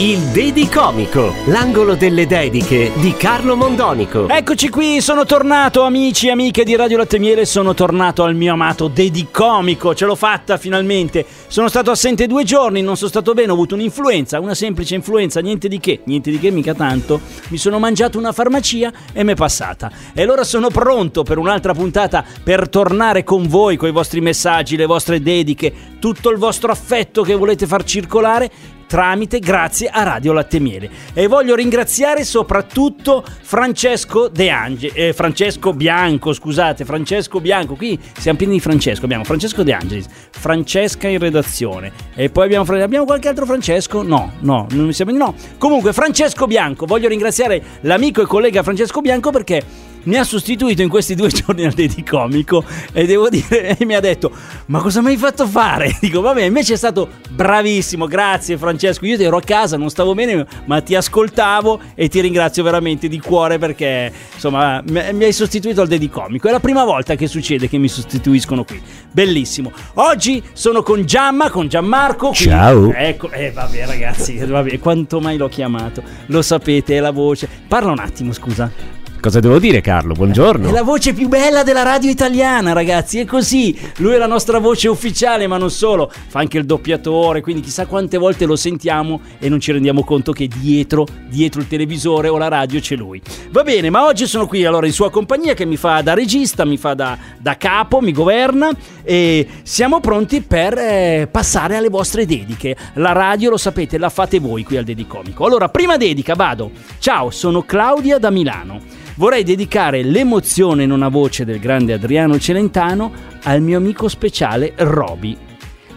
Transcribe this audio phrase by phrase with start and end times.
[0.00, 4.28] Il Dedicomico, l'angolo delle dediche di Carlo Mondonico.
[4.28, 8.52] Eccoci qui, sono tornato amici e amiche di Radio Latte Miele, sono tornato al mio
[8.52, 11.24] amato Dedicomico, ce l'ho fatta finalmente.
[11.46, 15.40] Sono stato assente due giorni, non sono stato bene, ho avuto un'influenza, una semplice influenza,
[15.40, 17.20] niente di che, niente di che, mica tanto.
[17.48, 19.90] Mi sono mangiato una farmacia e mi è passata.
[20.12, 24.76] E allora sono pronto per un'altra puntata per tornare con voi, con i vostri messaggi,
[24.76, 30.32] le vostre dediche, tutto il vostro affetto che volete far circolare tramite grazie a Radio
[30.32, 30.90] Latte Miele.
[31.12, 38.38] E voglio ringraziare soprattutto Francesco De Ange, eh, Francesco Bianco, scusate, Francesco Bianco, qui siamo
[38.38, 43.28] pieni di Francesco, abbiamo Francesco De Angelis, Francesca in redazione e poi abbiamo, abbiamo qualche
[43.28, 44.02] altro Francesco?
[44.02, 45.34] No, no, non mi sembra di no.
[45.58, 49.62] Comunque Francesco Bianco, voglio ringraziare l'amico e collega Francesco Bianco perché
[50.04, 54.00] mi ha sostituito in questi due giorni al Dedicomico e devo dire, e mi ha
[54.00, 54.30] detto,
[54.66, 55.96] ma cosa mi hai fatto fare?
[56.00, 60.46] Dico, vabbè, invece è stato bravissimo, grazie Francesco, io ero a casa, non stavo bene,
[60.66, 65.88] ma ti ascoltavo e ti ringrazio veramente di cuore perché, insomma, mi hai sostituito al
[65.88, 68.80] Dedicomico, è la prima volta che succede che mi sostituiscono qui,
[69.10, 69.72] bellissimo.
[69.94, 72.28] Oggi sono con Giamma, con Gianmarco.
[72.28, 72.36] Qui.
[72.36, 72.92] Ciao.
[72.92, 77.48] Ecco, eh vabbè ragazzi, vabbè, quanto mai l'ho chiamato, lo sapete, è la voce.
[77.66, 78.97] Parla un attimo, scusa.
[79.20, 80.14] Cosa devo dire Carlo?
[80.14, 80.68] Buongiorno.
[80.68, 83.76] È la voce più bella della radio italiana, ragazzi, è così.
[83.96, 87.86] Lui è la nostra voce ufficiale, ma non solo, fa anche il doppiatore, quindi chissà
[87.86, 92.38] quante volte lo sentiamo e non ci rendiamo conto che dietro, dietro il televisore o
[92.38, 93.20] la radio c'è lui.
[93.50, 96.64] Va bene, ma oggi sono qui allora in sua compagnia che mi fa da regista,
[96.64, 98.70] mi fa da, da capo, mi governa
[99.02, 102.76] e siamo pronti per eh, passare alle vostre dediche.
[102.94, 105.44] La radio, lo sapete, la fate voi qui al Dedicomico.
[105.44, 106.70] Allora, prima dedica, vado.
[107.00, 113.12] Ciao, sono Claudia da Milano vorrei dedicare l'emozione in una voce del grande Adriano Celentano
[113.42, 115.36] al mio amico speciale Roby.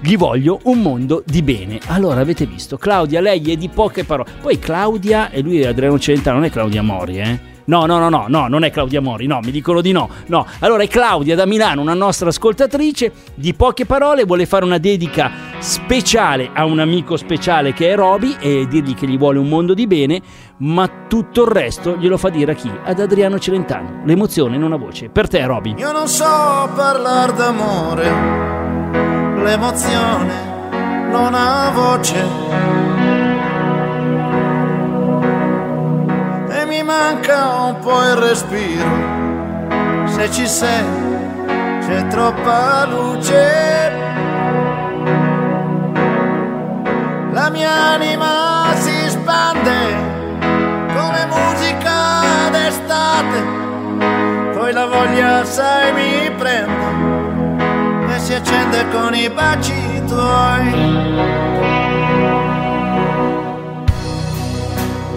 [0.02, 1.80] Gli voglio un mondo di bene.
[1.88, 4.32] Allora, avete visto, Claudia, lei è di poche parole.
[4.42, 7.50] Poi Claudia, e lui è Adriano Celentano, non è Claudia Mori, eh?
[7.66, 10.10] No, no, no, no, no, non è Claudia Mori, no, mi dicono di no.
[10.26, 14.80] No, allora è Claudia da Milano, una nostra ascoltatrice, di poche parole, vuole fare una
[14.80, 19.48] dedica speciale a un amico speciale che è Roby e dirgli che gli vuole un
[19.48, 20.22] mondo di bene,
[20.62, 22.72] ma tutto il resto glielo fa dire a chi?
[22.84, 24.02] Ad Adriano Celentano.
[24.06, 25.10] L'emozione in una voce.
[25.10, 25.76] Per te, Roby.
[25.78, 28.12] Io non so parlare d'amore,
[29.44, 30.50] l'emozione
[31.10, 32.26] non ha voce.
[36.50, 41.10] E mi manca un po' il respiro, se ci sei
[41.82, 44.00] c'è troppa luce.
[47.32, 49.81] La mia anima si spande
[53.12, 60.70] d'estate, poi la voglia sai mi prende e si accende con i baci tuoi.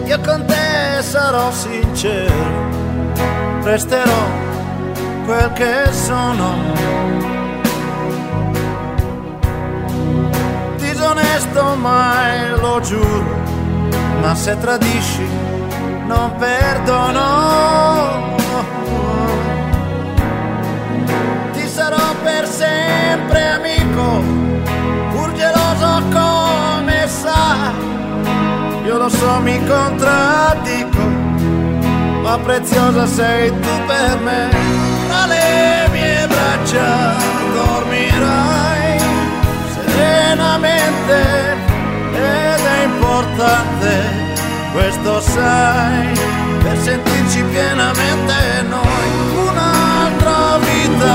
[0.06, 2.32] Io con te sarò sincero,
[3.62, 4.26] resterò
[5.25, 6.72] quel che sono.
[10.76, 13.43] Disonesto mai lo giuro,
[14.21, 15.54] ma se tradisci
[16.07, 17.23] non perdono.
[21.53, 24.23] Ti sarò per sempre amico,
[25.13, 27.73] pur geloso come sai.
[28.85, 31.03] Io lo so, mi contraddico,
[32.23, 34.49] ma preziosa sei tu per me.
[35.09, 37.15] Tra le mie braccia
[37.55, 38.99] dormirai
[39.73, 41.17] serenamente
[42.13, 44.24] ed è importante,
[44.75, 46.19] questo sai,
[46.61, 48.35] per sentirci pienamente
[48.69, 49.09] noi.
[49.47, 51.15] Un'altra vita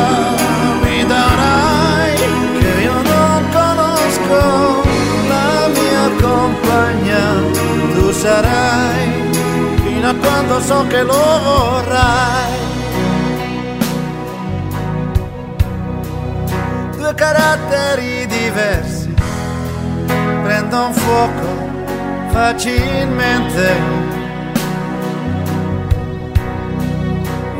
[0.81, 2.15] mi darai
[2.57, 4.81] che io non conosco,
[5.27, 7.21] la mia compagna
[7.93, 9.29] tu sarai
[9.83, 12.57] fino a quando so che lo vorrai.
[16.95, 19.13] Due caratteri diversi
[20.43, 21.58] prendono fuoco
[22.31, 23.67] facilmente.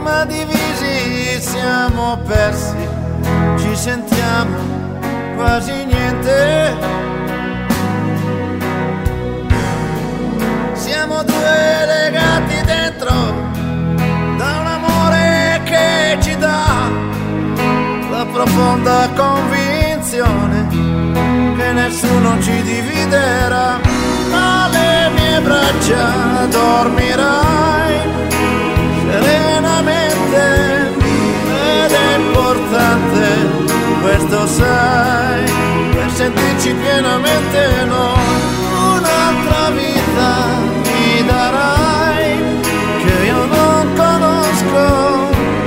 [0.01, 2.77] Ma divisi siamo persi,
[3.57, 4.57] ci sentiamo
[5.35, 6.97] quasi niente.
[10.73, 13.13] siamo due legati dentro
[14.37, 16.89] da un amore che ci dà
[18.09, 19.79] la profonda convinzione
[22.29, 23.88] non ci dividerà.
[24.31, 27.99] Alle mie braccia dormirai
[29.11, 30.43] serenamente
[31.83, 33.25] ed è importante,
[34.01, 35.43] questo sai,
[35.93, 38.57] per sentirci pienamente noi.
[38.95, 40.31] Un'altra vita
[40.83, 42.37] mi darai
[43.03, 44.83] che io non conosco,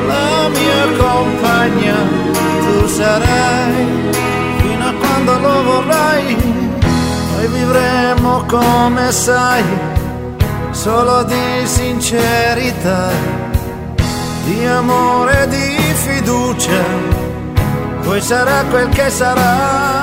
[0.06, 1.96] la mia compagna
[2.62, 3.86] tu sarai
[4.58, 6.51] fino a quando lo vorrai.
[8.52, 9.64] Come sai,
[10.72, 13.08] solo di sincerità,
[14.44, 16.84] di amore, di fiducia,
[18.02, 20.01] poi sarà quel che sarà.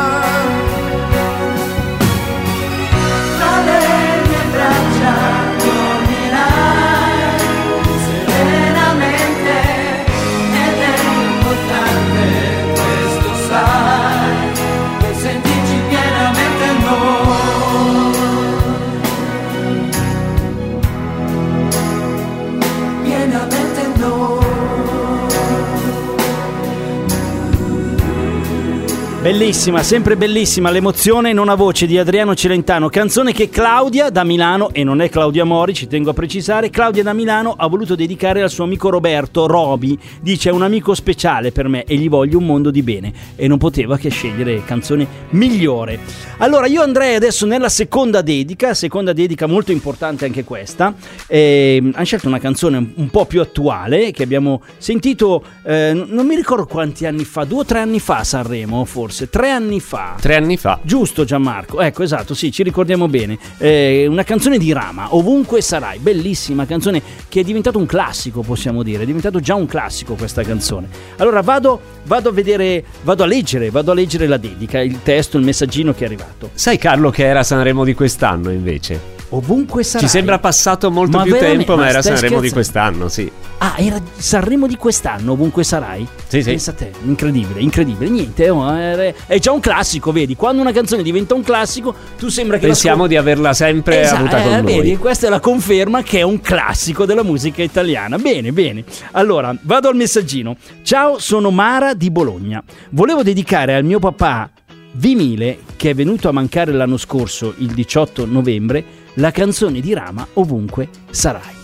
[29.29, 34.73] Bellissima, sempre bellissima l'emozione non ha voce di Adriano Celentano, canzone che Claudia da Milano,
[34.73, 38.41] e non è Claudia Mori, ci tengo a precisare, Claudia da Milano ha voluto dedicare
[38.41, 42.39] al suo amico Roberto Roby, dice è un amico speciale per me e gli voglio
[42.39, 43.13] un mondo di bene.
[43.35, 45.99] E non poteva che scegliere canzone migliore.
[46.39, 50.95] Allora io andrei adesso nella seconda dedica, seconda dedica molto importante anche questa,
[51.27, 56.35] eh, hanno scelto una canzone un po' più attuale che abbiamo sentito, eh, non mi
[56.35, 60.15] ricordo quanti anni fa, due o tre anni fa a Sanremo forse, tre anni fa.
[60.19, 60.79] Tre anni fa.
[60.83, 63.37] Giusto Gianmarco, ecco esatto, sì, ci ricordiamo bene.
[63.57, 68.83] Eh, una canzone di Rama, Ovunque sarai, bellissima canzone che è diventato un classico, possiamo
[68.83, 70.87] dire, è diventato già un classico questa canzone.
[71.17, 75.37] Allora vado, vado a vedere, vado a leggere, vado a leggere la dedica, il testo,
[75.37, 76.51] il messaggino che è arrivato.
[76.53, 79.18] Sai Carlo che era Sanremo di quest'anno invece?
[79.29, 80.07] Ovunque sarai.
[80.07, 82.53] Ci sembra passato molto Ma più tempo, ma, Ma era Sanremo di scherzando?
[82.53, 83.31] quest'anno, sì.
[83.59, 86.07] Ah, era Sanremo di quest'anno, ovunque sarai?
[86.27, 86.49] Sì, sì.
[86.49, 88.09] Pensa a te, incredibile, incredibile.
[88.09, 90.35] Niente, oh, è già un classico, vedi?
[90.35, 94.41] Quando una canzone diventa un classico, tu sembra che Pensiamo di averla sempre Esatto, avuta
[94.41, 94.75] con eh, noi.
[94.75, 98.17] vedi, questa è la conferma che è un classico della musica italiana.
[98.17, 98.83] Bene, bene.
[99.11, 100.55] Allora, vado al messaggino.
[100.81, 102.63] Ciao, sono Mara di Bologna.
[102.89, 104.49] Volevo dedicare al mio papà
[104.93, 108.83] Vimile, che è venuto a mancare l'anno scorso, il 18 novembre,
[109.19, 111.58] la canzone di Rama Ovunque sarai.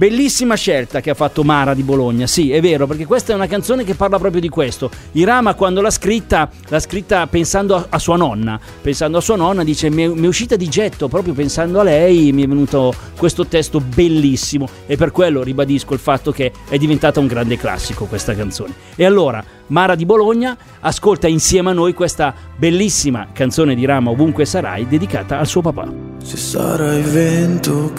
[0.00, 3.46] Bellissima scelta che ha fatto Mara di Bologna, sì, è vero, perché questa è una
[3.46, 4.90] canzone che parla proprio di questo.
[5.12, 9.62] Irama quando l'ha scritta, l'ha scritta pensando a, a sua nonna, pensando a sua nonna,
[9.62, 12.94] dice mi è, mi è uscita di getto, proprio pensando a lei, mi è venuto
[13.18, 18.06] questo testo bellissimo e per quello ribadisco il fatto che è diventata un grande classico
[18.06, 18.72] questa canzone.
[18.96, 24.46] E allora, Mara di Bologna ascolta insieme a noi questa bellissima canzone di Rama Ovunque
[24.46, 25.92] sarai dedicata al suo papà.
[26.22, 27.92] Se sarai vento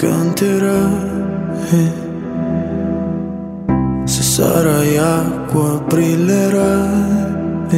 [1.62, 1.92] canterai,
[4.06, 7.70] se sarai acqua brillerai,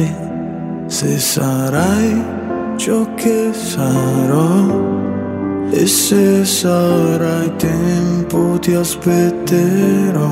[0.86, 2.24] se sarai
[2.76, 4.82] ciò che sarò,
[5.70, 10.30] e se sarai tempo ti aspetterò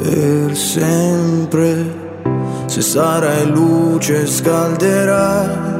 [0.00, 2.00] per sempre,
[2.66, 5.70] se sarai luce scalderai.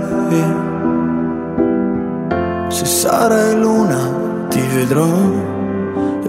[2.68, 5.61] Se sarai luna ti vedrò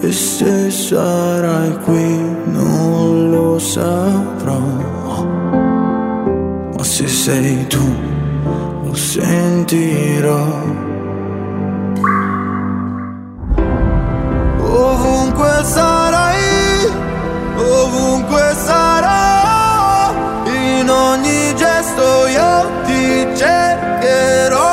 [0.01, 4.59] e se sarai qui non lo saprò.
[6.75, 7.85] Ma se sei tu
[8.83, 10.45] lo sentirò.
[14.59, 16.91] Ovunque sarai,
[17.57, 20.13] ovunque sarò,
[20.45, 24.72] in ogni gesto io ti cercherò.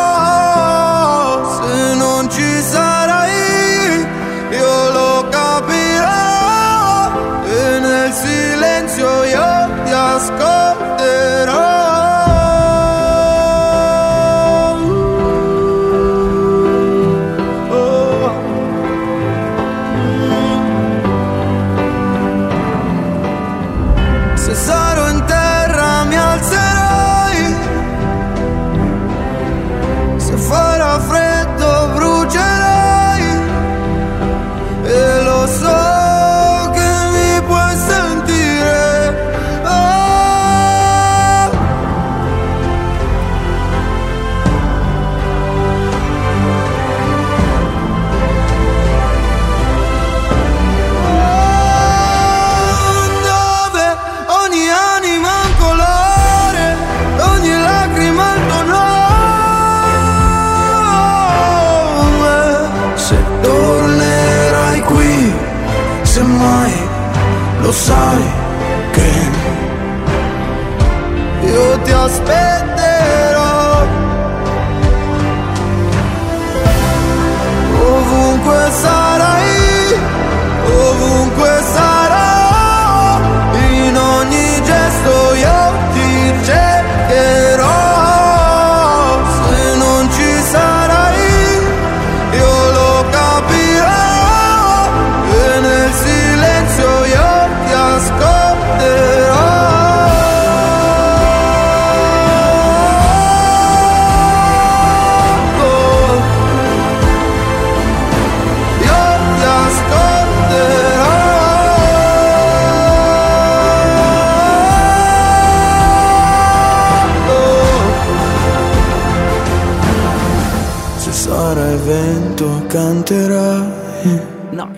[122.71, 123.29] Vento canterai.
[123.29, 123.30] No,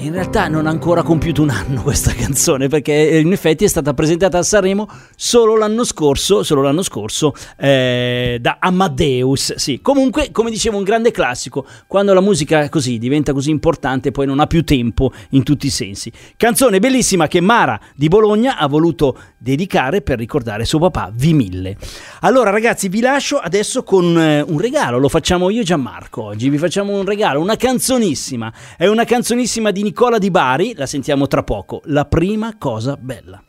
[0.02, 3.68] in realtà non ha ancora compiuto un anno questa canzone perché eh, in effetti è
[3.68, 9.54] stata presentata a Sanremo solo l'anno scorso, solo l'anno scorso eh, da Amadeus.
[9.54, 11.64] Sì, comunque, come dicevo, un grande classico.
[11.86, 15.70] Quando la musica così diventa così importante, poi non ha più tempo in tutti i
[15.70, 16.10] sensi.
[16.36, 21.76] Canzone bellissima che Mara di Bologna ha voluto dedicare per ricordare suo papà V1000.
[22.20, 24.98] Allora, ragazzi, vi lascio adesso con eh, un regalo.
[24.98, 26.48] Lo facciamo io e Gianmarco oggi.
[26.48, 28.52] Vi facciamo un regalo, una canzonissima.
[28.76, 30.74] È una canzonissima di Nicola Di Bari.
[30.74, 31.82] La sentiamo tra poco.
[31.84, 33.42] La prima cosa bella.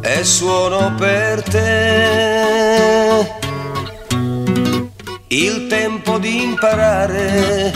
[0.00, 3.32] e suono per te.
[5.28, 7.72] Il tempo di imparare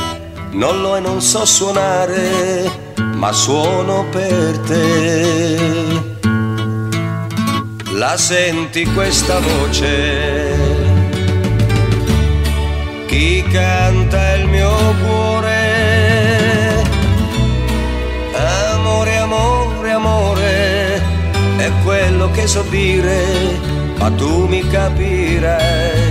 [0.52, 2.87] non lo è, non so suonare,
[3.18, 5.56] ma suono per te.
[7.92, 10.56] La senti questa voce?
[13.06, 14.72] Chi canta il mio
[15.04, 15.56] cuore?
[18.34, 21.02] Amore, amore, amore,
[21.56, 23.24] è quello che so dire,
[23.98, 26.07] ma tu mi capirai.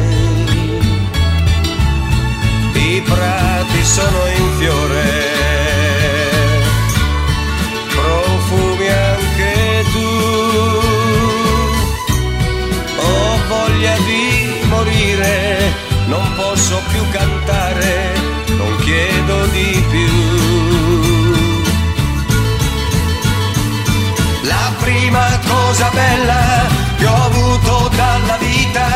[25.98, 28.88] Bella che ho avuto dalla vita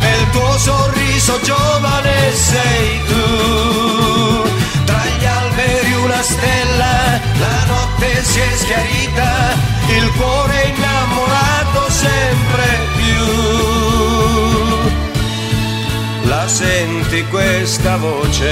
[0.00, 3.24] è il tuo sorriso giovane sei tu.
[4.84, 6.94] Tra gli alberi una stella,
[7.44, 9.30] la notte si è schiarita,
[9.98, 12.66] il cuore innamorato sempre
[12.98, 13.24] più.
[16.28, 18.50] La senti questa voce?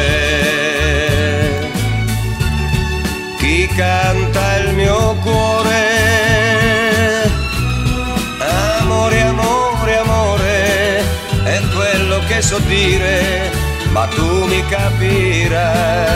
[3.38, 5.89] Chi canta il mio cuore?
[12.50, 13.48] So dire,
[13.92, 16.10] ma tu mi capirai.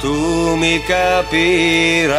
[0.00, 2.10] Tu mi capirai.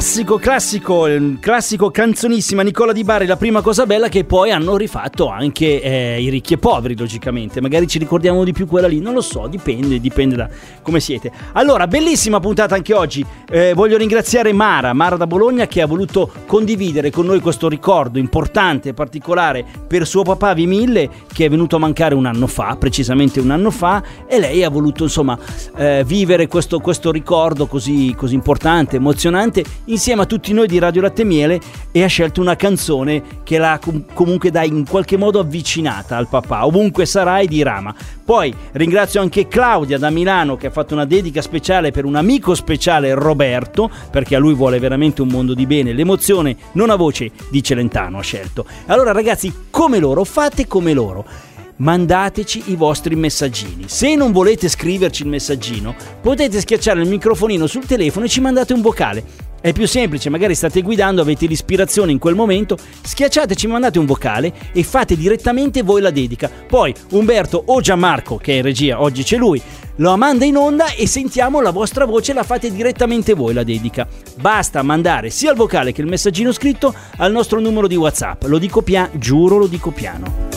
[0.00, 4.78] Classico, classico, eh, classico canzonissima Nicola Di Bari, la prima cosa bella che poi hanno
[4.78, 7.60] rifatto anche eh, i ricchi e poveri, logicamente.
[7.60, 10.48] Magari ci ricordiamo di più quella lì, non lo so, dipende, dipende da
[10.80, 11.30] come siete.
[11.52, 13.22] Allora, bellissima puntata anche oggi.
[13.50, 18.18] Eh, voglio ringraziare Mara, Mara da Bologna, che ha voluto condividere con noi questo ricordo
[18.18, 22.74] importante e particolare per suo papà Vimille, che è venuto a mancare un anno fa,
[22.78, 25.38] precisamente un anno fa, e lei ha voluto insomma
[25.76, 31.02] eh, vivere questo, questo ricordo così, così importante, emozionante insieme a tutti noi di Radio
[31.02, 35.38] Latte Miele e ha scelto una canzone che l'ha com- comunque da in qualche modo
[35.38, 37.94] avvicinata al papà, ovunque sarà e di Rama.
[38.24, 42.54] Poi ringrazio anche Claudia da Milano che ha fatto una dedica speciale per un amico
[42.54, 45.92] speciale Roberto, perché a lui vuole veramente un mondo di bene.
[45.92, 48.64] L'emozione non a voce di Celentano ha scelto.
[48.86, 51.48] Allora ragazzi, come loro, fate come loro
[51.80, 53.84] mandateci i vostri messaggini.
[53.86, 58.72] Se non volete scriverci il messaggino, potete schiacciare il microfonino sul telefono e ci mandate
[58.72, 59.49] un vocale.
[59.60, 64.52] È più semplice, magari state guidando, avete l'ispirazione in quel momento, schiacciateci, mandate un vocale
[64.72, 66.50] e fate direttamente voi la dedica.
[66.66, 69.60] Poi Umberto o Gianmarco, che è in regia, oggi c'è lui,
[69.96, 74.08] lo manda in onda e sentiamo la vostra voce, la fate direttamente voi la dedica.
[74.40, 78.44] Basta mandare sia il vocale che il messaggino scritto al nostro numero di WhatsApp.
[78.44, 80.48] Lo dico piano, giuro lo dico piano.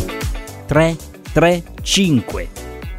[0.65, 0.95] 3
[1.33, 2.50] 3 5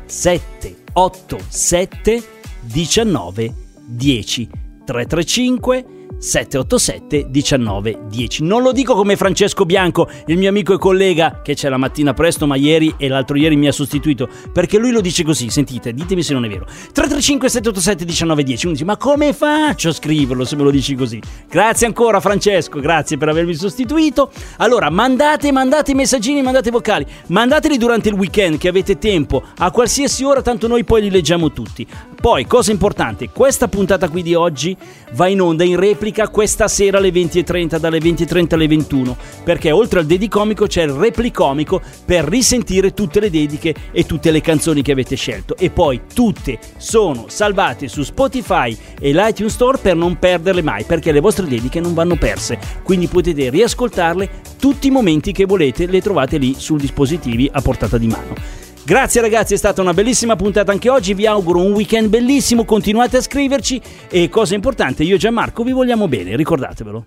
[0.04, 2.22] 7 8 7
[2.60, 3.54] 19
[3.86, 8.44] 10 335 787 19 10.
[8.44, 12.14] Non lo dico come Francesco Bianco, il mio amico e collega che c'è la mattina
[12.14, 15.92] presto, ma ieri e l'altro ieri mi ha sostituito, perché lui lo dice così, sentite,
[15.92, 16.64] ditemi se non è vero.
[16.64, 18.64] 335 787 19 10.
[18.64, 21.20] Uno dice, ma come faccio a scriverlo se me lo dici così?
[21.46, 24.30] Grazie ancora Francesco, grazie per avermi sostituito.
[24.56, 30.24] Allora, mandate, mandate messaggini, mandate vocali, mandateli durante il weekend che avete tempo, a qualsiasi
[30.24, 31.86] ora, tanto noi poi li leggiamo tutti.
[32.18, 34.74] Poi, cosa importante, questa puntata qui di oggi
[35.12, 40.00] va in onda in replica questa sera alle 20.30, dalle 20.30 alle 21, perché oltre
[40.00, 44.92] al dedicomico c'è il replicomico per risentire tutte le dediche e tutte le canzoni che
[44.92, 45.56] avete scelto.
[45.56, 51.12] E poi tutte sono salvate su Spotify e l'iTunes Store per non perderle mai, perché
[51.12, 52.58] le vostre dediche non vanno perse.
[52.82, 57.98] Quindi potete riascoltarle tutti i momenti che volete, le trovate lì sul dispositivi a portata
[57.98, 58.63] di mano.
[58.86, 63.16] Grazie ragazzi, è stata una bellissima puntata anche oggi, vi auguro un weekend bellissimo, continuate
[63.16, 67.06] a scriverci e cosa importante, io e Gianmarco vi vogliamo bene, ricordatevelo.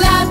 [0.00, 0.23] Latte